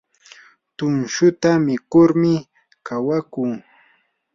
tumshuta 0.75 1.49
mikurmi 1.65 2.33
kawakuu. 2.85 3.53